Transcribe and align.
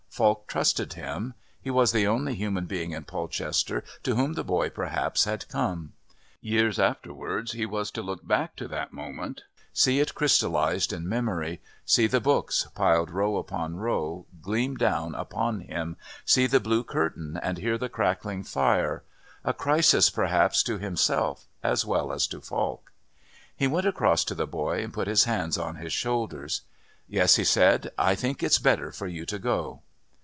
Falk 0.11 0.45
trusted 0.45 0.91
him. 0.93 1.35
He 1.61 1.71
was 1.71 1.93
the 1.93 2.05
only 2.05 2.35
human 2.35 2.65
being 2.65 2.91
in 2.91 3.05
Polchester 3.05 3.81
to 4.03 4.13
whom 4.15 4.33
the 4.33 4.43
boy 4.43 4.69
perhaps 4.69 5.23
had 5.23 5.47
come. 5.47 5.93
Years 6.41 6.77
afterwards 6.77 7.53
he 7.53 7.65
was 7.65 7.89
to 7.91 8.01
look 8.01 8.27
back 8.27 8.57
to 8.57 8.67
that 8.67 8.91
moment, 8.91 9.43
see 9.71 10.01
it 10.01 10.13
crystallised 10.13 10.91
in 10.91 11.07
memory, 11.07 11.61
see 11.85 12.07
the 12.07 12.19
books, 12.19 12.67
piled 12.75 13.09
row 13.09 13.37
upon 13.37 13.77
row, 13.77 14.25
gleam 14.41 14.75
down 14.75 15.15
upon 15.15 15.61
him, 15.61 15.95
see 16.25 16.45
the 16.45 16.59
blue 16.59 16.83
curtain 16.83 17.39
and 17.41 17.57
hear 17.59 17.77
the 17.77 17.87
crackling 17.89 18.43
fire...a 18.43 19.53
crisis 19.53 20.09
perhaps 20.09 20.61
to 20.63 20.77
himself 20.77 21.47
as 21.63 21.85
well 21.85 22.11
as 22.11 22.27
to 22.27 22.41
Falk. 22.41 22.91
He 23.55 23.65
went 23.65 23.87
across 23.87 24.25
to 24.25 24.35
the 24.35 24.45
boy 24.45 24.83
and 24.83 24.93
put 24.93 25.07
his 25.07 25.23
hands 25.23 25.57
on 25.57 25.77
his 25.77 25.93
shoulders. 25.93 26.63
"Yes," 27.07 27.37
he 27.37 27.45
said, 27.45 27.93
"I 27.97 28.13
think 28.15 28.43
it's 28.43 28.59
better 28.59 28.91
for 28.91 29.07
you 29.07 29.25
to 29.27 29.39
go." 29.39 29.81